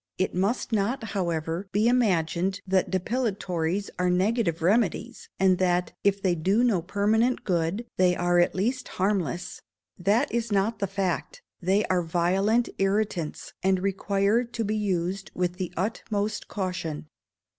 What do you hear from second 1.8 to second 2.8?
imagined